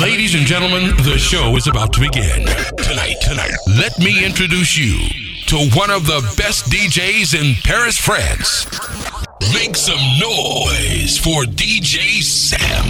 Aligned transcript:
Ladies 0.00 0.34
and 0.34 0.44
gentlemen, 0.44 0.96
the 1.04 1.18
show 1.18 1.56
is 1.56 1.68
about 1.68 1.92
to 1.92 2.00
begin. 2.00 2.46
Tonight, 2.78 3.16
tonight, 3.20 3.52
let 3.78 3.96
me 3.98 4.24
introduce 4.24 4.76
you 4.76 4.96
to 5.46 5.56
one 5.76 5.90
of 5.90 6.06
the 6.06 6.20
best 6.36 6.66
DJs 6.66 7.38
in 7.40 7.54
Paris, 7.62 7.96
France. 7.96 8.66
Make 9.52 9.76
some 9.76 10.00
noise 10.18 11.16
for 11.18 11.44
DJ 11.44 12.22
Sam. 12.22 12.84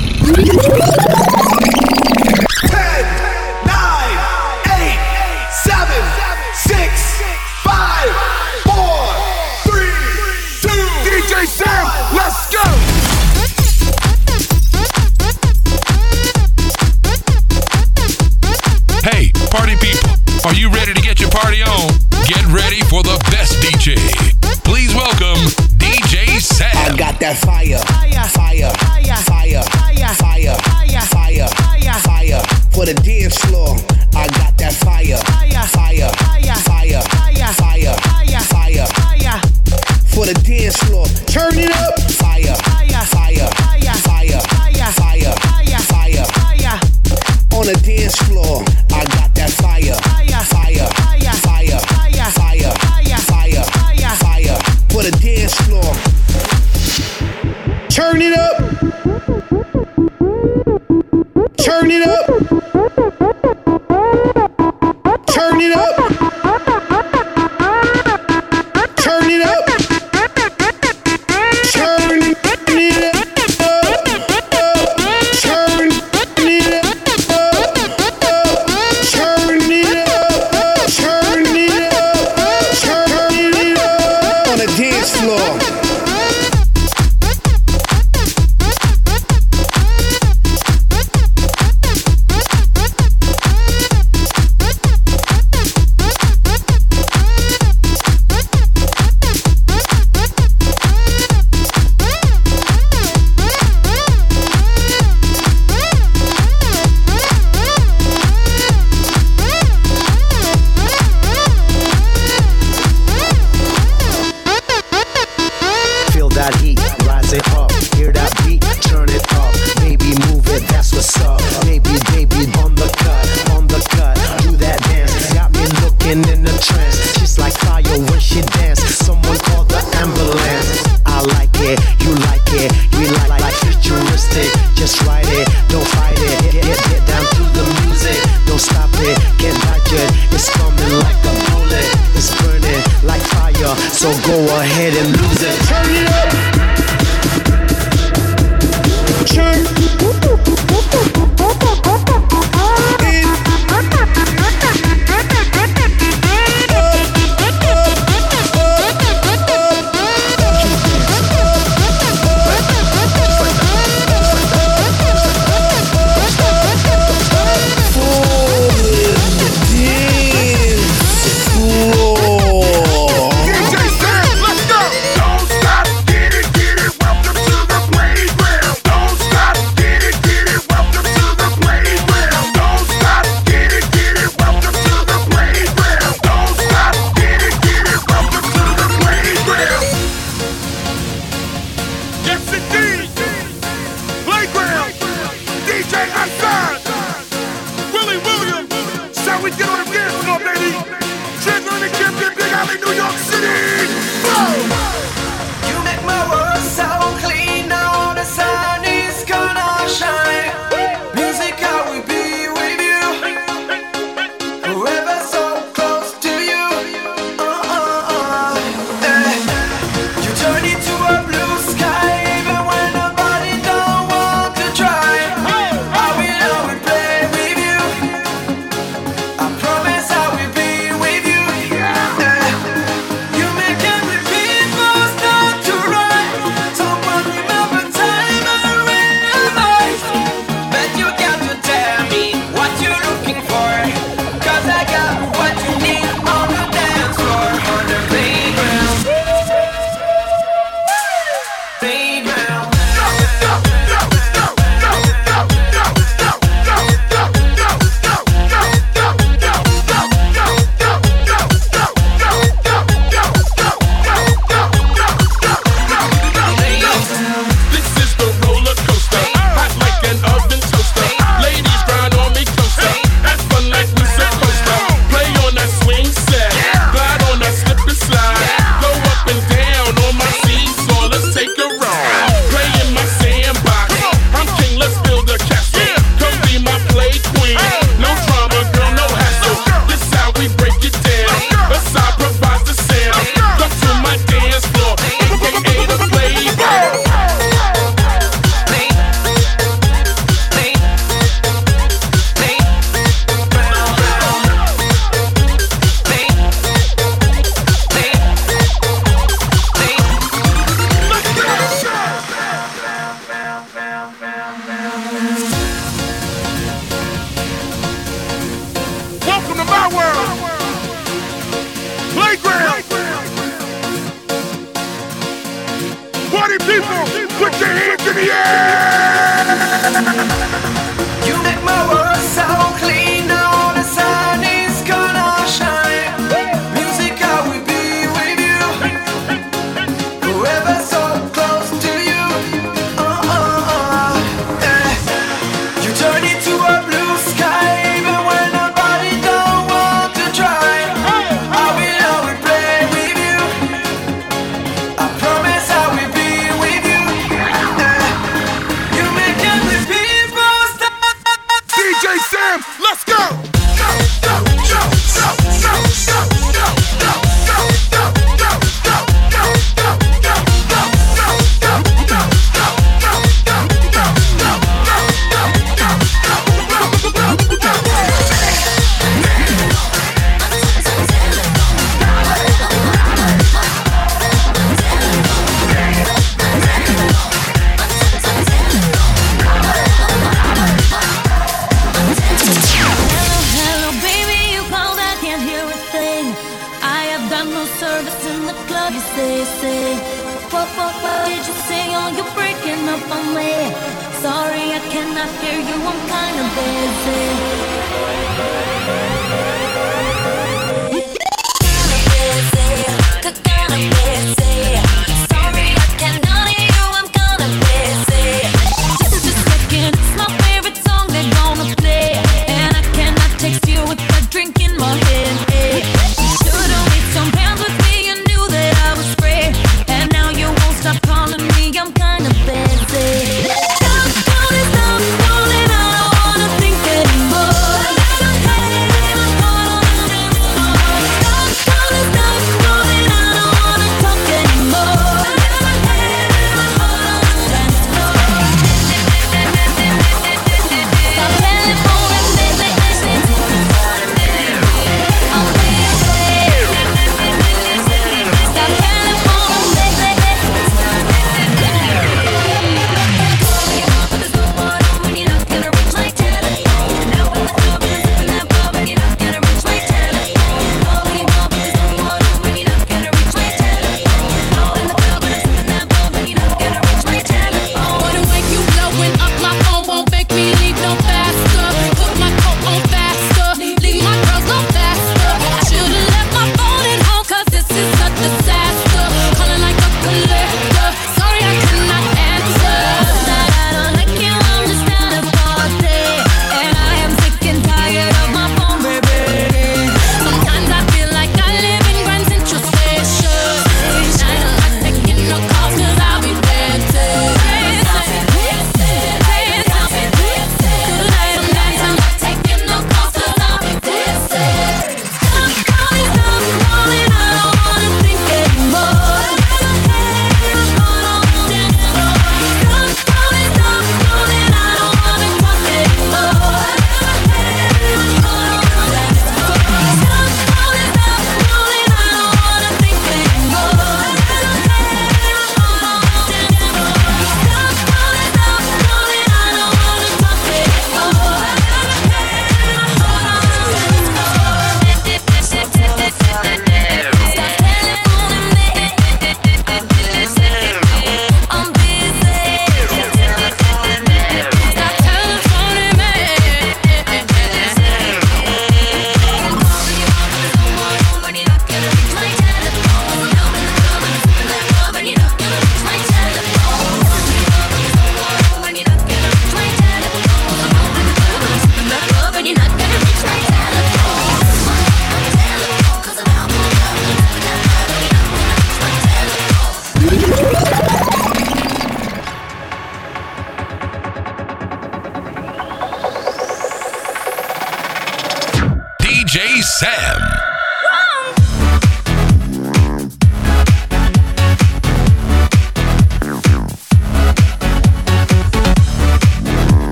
just 134.84 135.00
ride 135.06 135.24
it, 135.28 135.48
don't 135.70 135.86
fight 135.96 136.18
it. 136.18 136.52
Get, 136.52 136.62
get, 136.62 136.76
get 136.92 137.06
down 137.08 137.24
to 137.36 137.44
the 137.56 137.64
music, 137.80 138.20
don't 138.44 138.60
stop 138.60 138.90
it, 139.00 139.16
get 139.38 139.56
it. 139.56 140.10
It's 140.28 140.50
coming 140.50 140.92
like 141.00 141.20
a 141.24 141.32
bullet, 141.48 141.88
it's 142.12 142.28
burning 142.42 142.82
like 143.02 143.22
fire. 143.32 143.76
So 143.96 144.12
go 144.28 144.36
ahead 144.60 144.92
and 145.00 145.23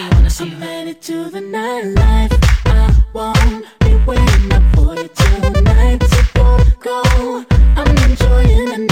see, 0.00 0.14
wanna 0.14 0.30
see. 0.30 0.44
I'm 0.44 0.50
headed 0.60 1.02
to 1.02 1.30
the 1.30 1.40
nightlife. 1.40 2.32
I 2.66 2.94
won't 3.12 3.66
be 3.80 3.94
waiting 4.06 4.52
up 4.52 4.62
for 4.74 4.94
you 4.96 5.08
tonight. 5.08 6.02
So 6.02 6.22
don't 6.34 6.80
go. 6.80 7.44
I'm 7.76 7.88
enjoying 8.08 8.68
the 8.70 8.78
night. 8.78 8.89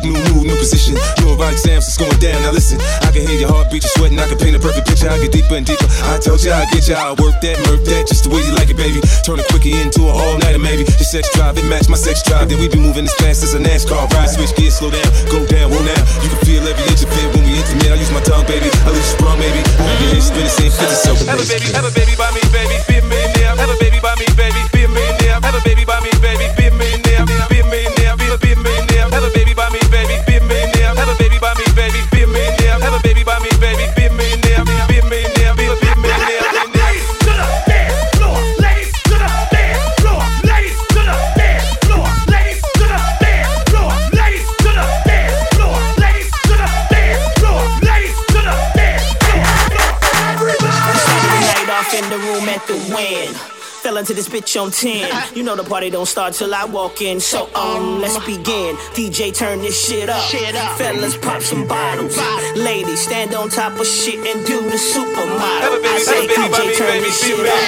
magic, 0.00 0.12
new 0.12 0.34
move, 0.34 0.44
new 0.46 0.56
position. 0.56 0.96
Your 1.20 1.36
exams 1.48 1.88
it's 1.88 1.96
going 1.96 2.16
down. 2.18 2.42
Now 2.42 2.52
listen, 2.52 2.80
I 3.02 3.12
can 3.12 3.26
hear 3.26 3.38
your 3.38 3.48
heartbeat, 3.48 3.82
you 3.82 3.90
sweating. 3.96 4.18
I 4.18 4.28
can 4.28 4.38
paint 4.38 4.56
a 4.56 4.60
perfect 4.60 4.88
picture. 4.88 5.08
I 5.08 5.18
get 5.18 5.32
deeper 5.32 5.56
and 5.56 5.66
deeper. 5.66 5.86
I 6.08 6.18
told 6.18 6.42
ya 6.42 6.56
I 6.56 6.66
get 6.72 6.88
ya. 6.88 6.96
I 6.96 7.12
work 7.20 7.40
that, 7.40 7.56
nerve 7.66 7.84
that, 7.86 8.08
just 8.08 8.24
the 8.24 8.30
way 8.30 8.42
you 8.44 8.52
like 8.54 8.70
it, 8.70 8.76
baby. 8.76 9.00
Turn 9.24 9.40
a 9.40 9.44
quickie 9.48 9.76
into 9.76 10.08
a 10.08 10.12
all 10.12 10.38
nighter, 10.38 10.58
maybe. 10.58 10.84
Your 10.84 11.08
sex 11.08 11.28
drive, 11.34 11.58
it 11.58 11.66
match 11.68 11.88
my 11.88 11.96
sex 11.96 12.22
drive. 12.22 12.48
Then 12.48 12.60
we 12.60 12.68
be 12.68 12.80
moving 12.80 13.04
as 13.04 13.14
fast 13.20 13.42
as 13.44 13.54
a 13.54 13.60
NASCAR 13.60 14.08
ride. 14.12 14.30
Switch 14.30 14.54
gears, 14.56 14.76
slow 14.78 14.90
down, 14.90 15.08
go 15.28 15.44
down, 15.46 15.70
roll 15.70 15.84
now. 15.84 16.02
You 16.24 16.28
can 16.28 16.40
feel 16.44 16.62
every 16.64 16.84
inch 16.88 17.02
of 17.04 17.12
it 17.12 17.28
when 17.34 17.44
we 17.44 17.56
intimate. 17.58 17.92
I 17.92 17.96
use 17.96 18.12
my 18.12 18.22
tongue, 18.24 18.46
baby. 18.46 18.68
I 18.84 18.90
lose 18.92 19.10
sprung, 19.16 19.38
baby. 19.40 19.60
Boom, 19.76 19.90
your 20.04 20.16
hips, 20.16 20.28
spin 20.28 20.44
the 20.44 20.52
same 20.52 20.72
fifty 20.72 20.96
so. 20.96 21.12
Have 21.28 21.40
a 21.40 21.46
baby, 21.48 21.68
have 21.72 21.86
a 21.86 21.92
baby 21.92 22.14
by 22.16 22.30
me, 22.32 22.42
baby. 22.52 22.76
Be 22.88 23.00
a 23.00 23.04
millionaire. 23.04 23.56
Have 23.56 23.70
a 23.72 23.78
baby 23.80 23.98
by 24.00 24.14
me, 24.16 24.26
baby. 24.36 24.60
Be 24.72 24.84
a 24.84 24.88
millionaire. 24.88 25.40
Have 25.40 25.56
a 25.56 25.62
baby 25.64 25.84
by 25.84 26.00
me, 26.00 26.12
baby. 26.20 26.59
to 54.10 54.16
this 54.16 54.28
bitch 54.28 54.60
on 54.60 54.72
10. 54.72 55.36
You 55.36 55.44
know 55.44 55.54
the 55.54 55.62
party 55.62 55.88
don't 55.88 56.06
start 56.06 56.34
till 56.34 56.52
I 56.52 56.64
walk 56.64 57.00
in. 57.00 57.20
So, 57.20 57.48
um, 57.54 58.00
let's 58.00 58.18
begin. 58.26 58.74
DJ, 58.96 59.32
turn 59.32 59.60
this 59.60 59.86
shit 59.86 60.08
up. 60.08 60.20
Shit 60.22 60.56
up. 60.56 60.78
Fellas, 60.78 61.16
pop 61.16 61.42
some 61.42 61.68
bottles. 61.68 62.16
Ladies, 62.56 63.00
stand 63.02 63.34
on 63.34 63.48
top 63.50 63.78
of 63.78 63.86
shit 63.86 64.18
and 64.18 64.44
do 64.46 64.62
the 64.62 64.76
supermodel. 64.76 65.82
DJ, 66.34 66.76
turn 66.76 67.02
this 67.02 67.22
shit 67.22 67.46
up. 67.46 67.60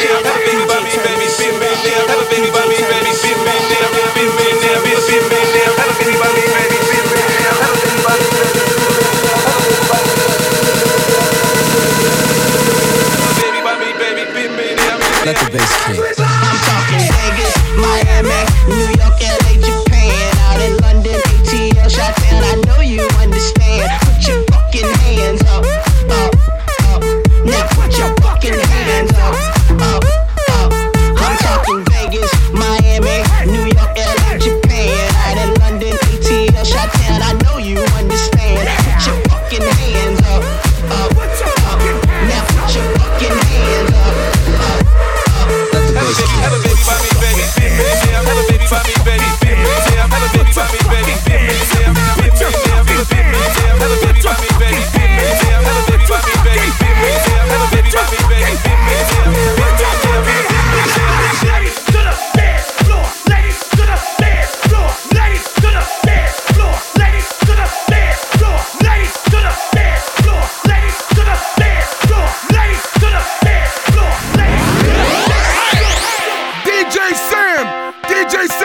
Let 15.25 15.37
the 15.37 15.51
bass 15.53 16.17
kick. 16.17 16.22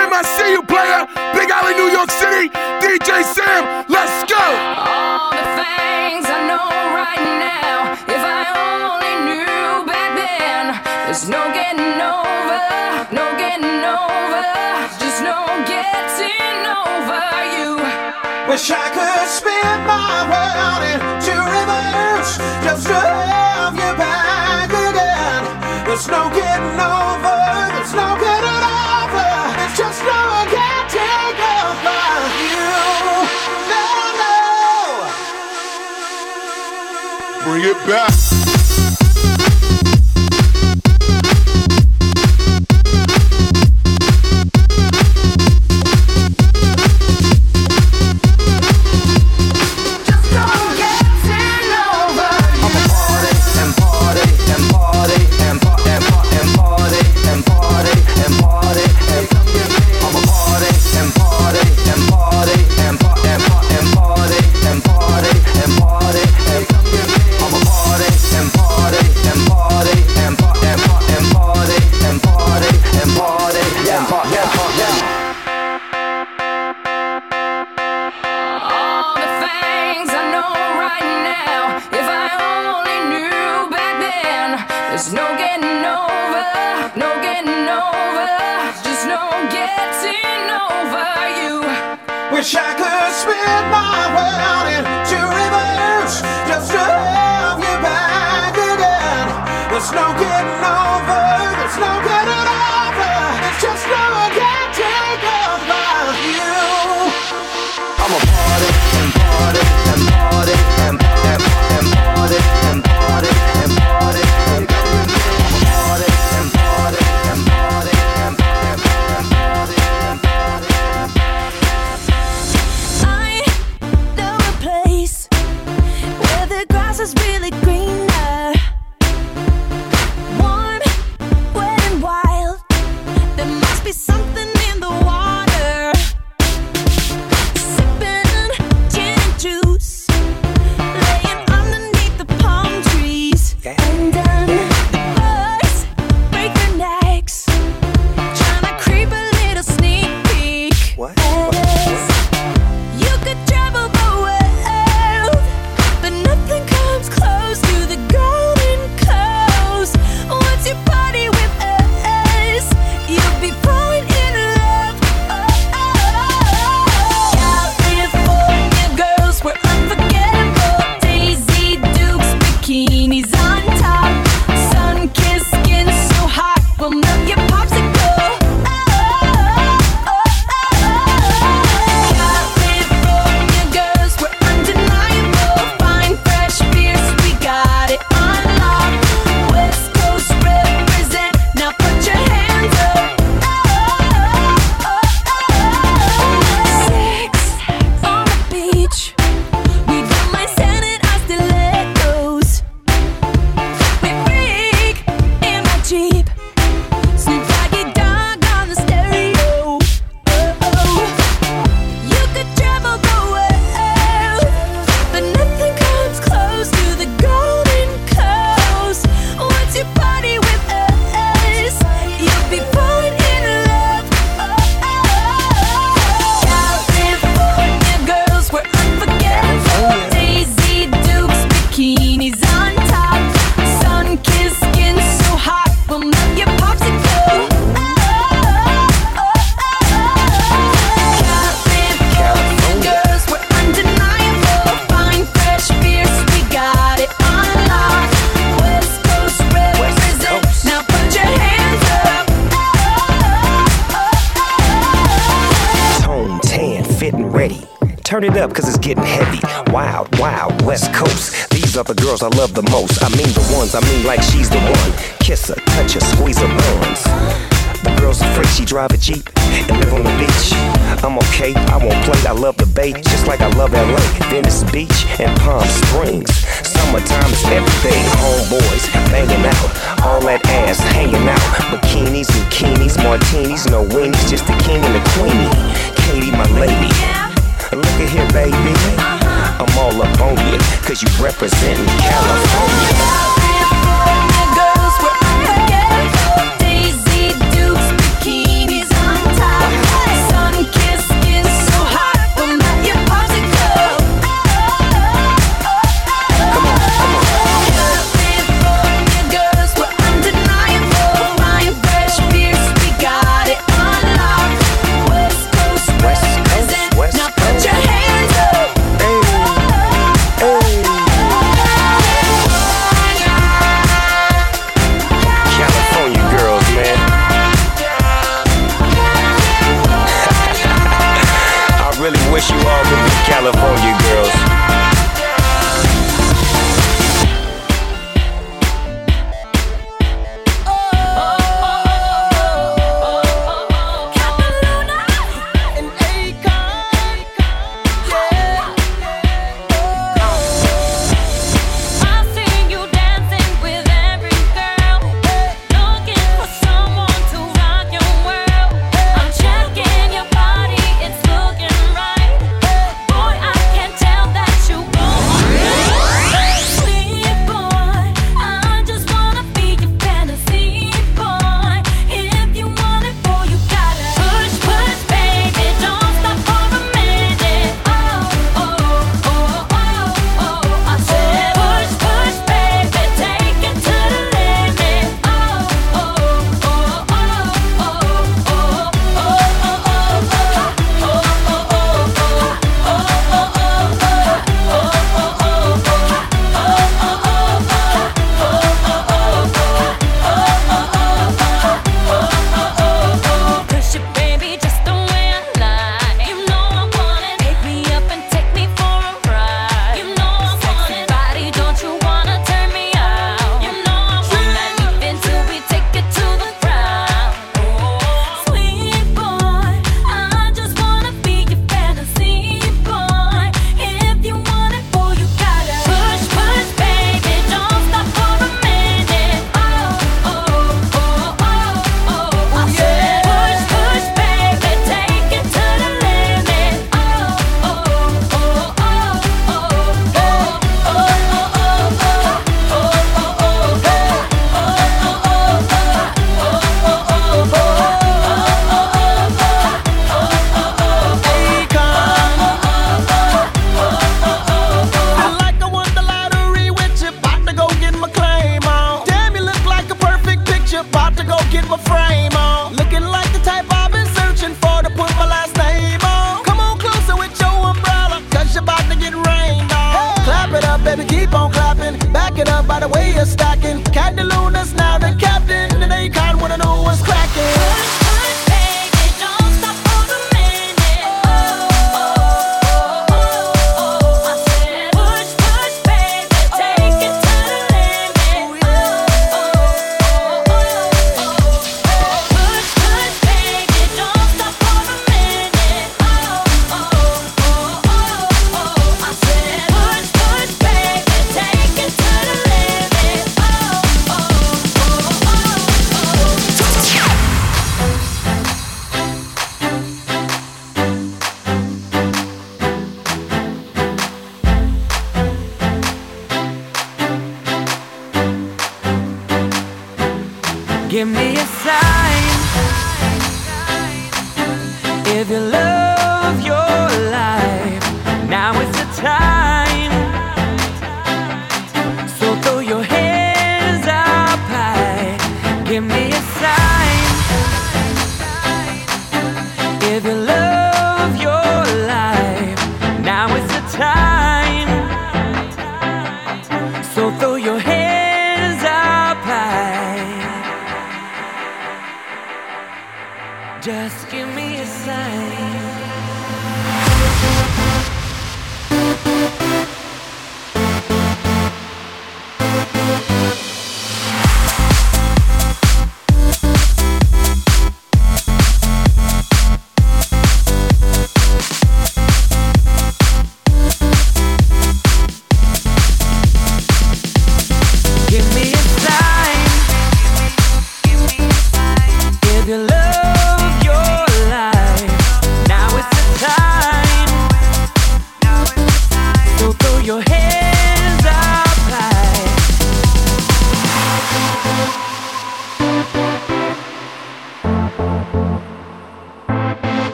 Sam, 0.00 0.14
I 0.14 0.22
see 0.22 0.52
you, 0.56 0.62
player. 0.62 1.04
Big 1.36 1.50
Alley, 1.52 1.76
New 1.76 1.92
York 1.92 2.10
City. 2.10 2.48
DJ 2.80 3.20
Sam, 3.20 3.84
let's 3.92 4.24
go. 4.24 4.40
All 4.40 5.28
the 5.28 5.44
things 5.60 6.24
I 6.24 6.40
know 6.48 6.72
right 6.96 7.28
now. 7.36 7.92
If 8.08 8.22
I 8.24 8.40
only 8.64 9.14
knew 9.28 9.84
back 9.84 10.16
then, 10.16 10.80
there's 11.04 11.28
no 11.28 11.42
getting 11.52 12.00
over, 12.00 12.64
no 13.12 13.26
getting 13.36 13.84
over, 13.84 14.44
just 15.04 15.20
no 15.20 15.36
getting 15.68 16.64
over 16.64 17.20
you. 17.60 17.76
Wish 18.48 18.72
I 18.72 18.86
could 18.96 19.28
spin 19.28 19.76
my 19.84 20.16
world 20.32 20.82
into 20.96 21.36
reverse, 21.44 22.40
just 22.64 22.88
to 22.88 22.96
have 22.96 23.76
you 23.76 23.92
back 24.00 24.72
again. 24.72 25.44
There's 25.84 26.08
no 26.08 26.32
getting 26.32 26.80
over. 26.80 27.39
bring 37.60 37.76
it 37.76 37.86
back. 37.86 38.49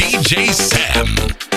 DJ 0.00 0.50
Sam. 0.54 1.49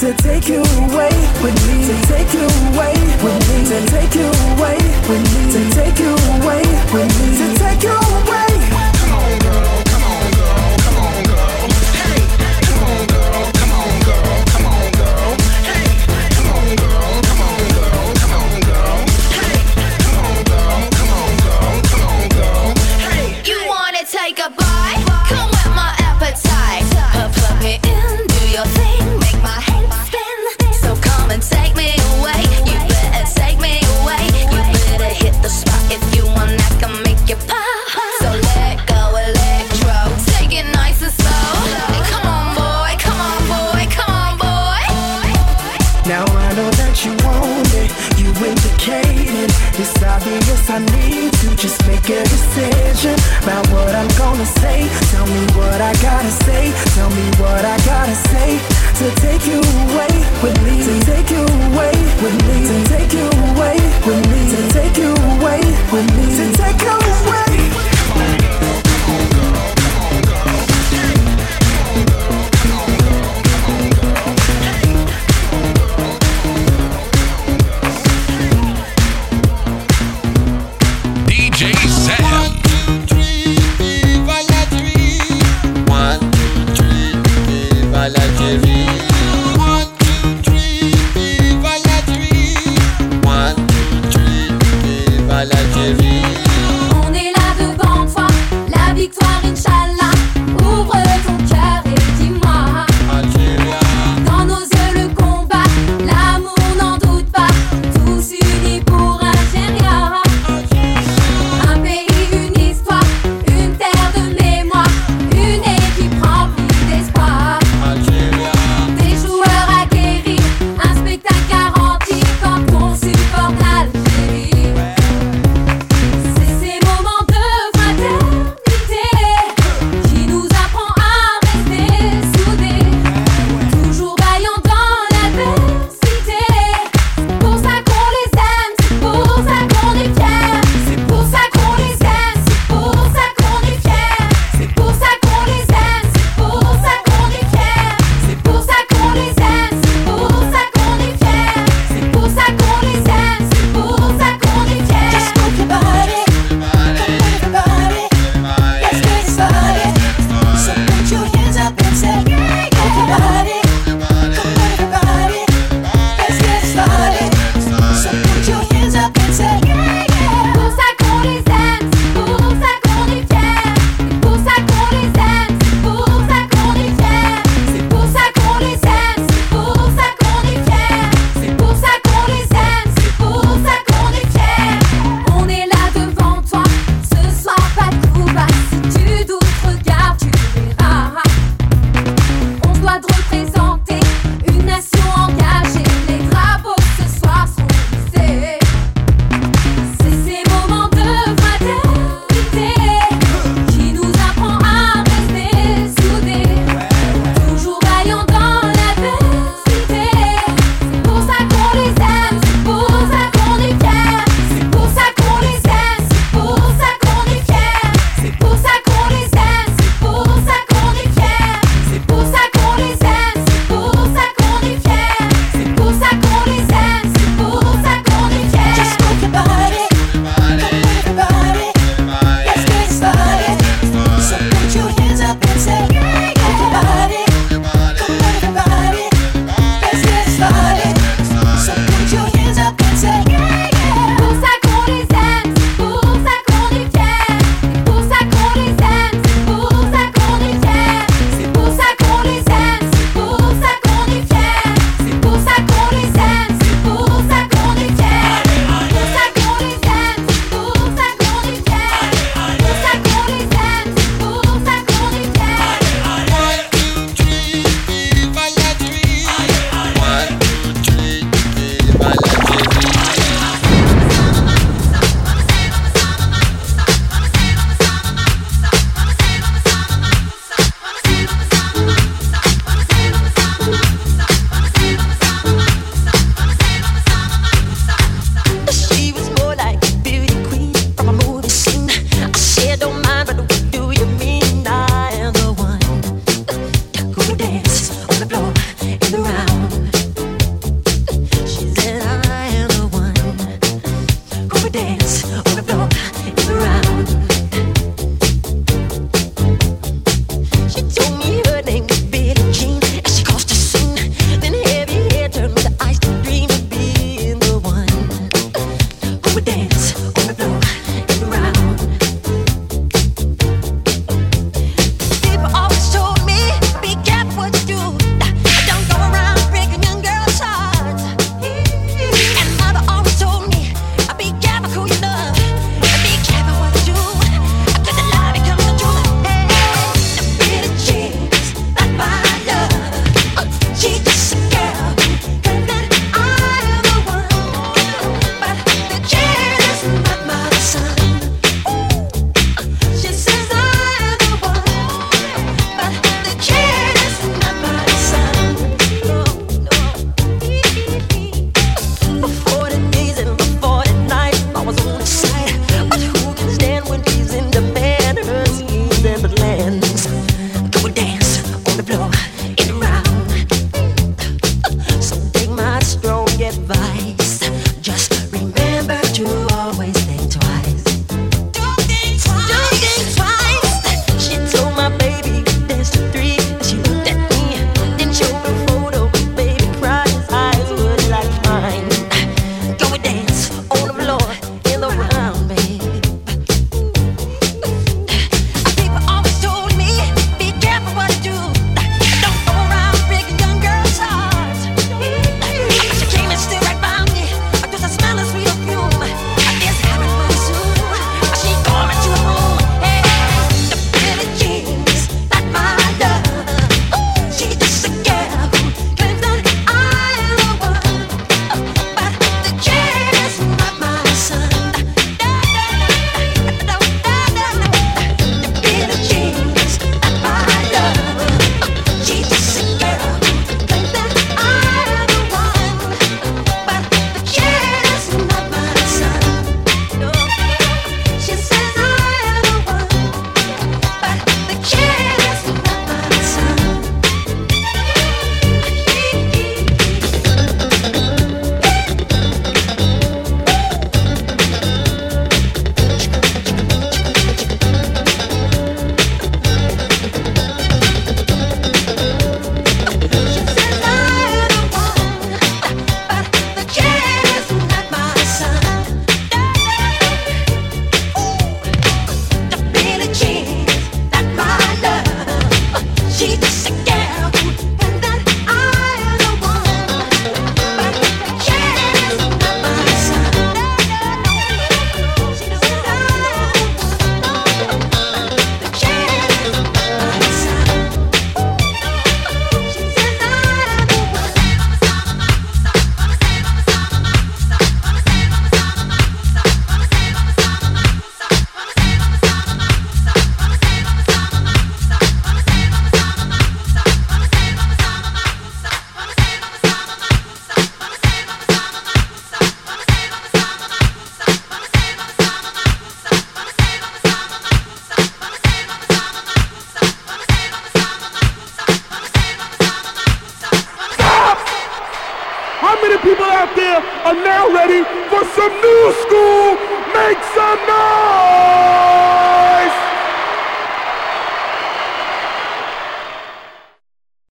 To 0.00 0.14
take 0.14 0.48
you 0.48 0.62
away 0.62 1.09